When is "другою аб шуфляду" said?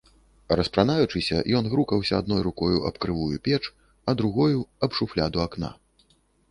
4.23-5.39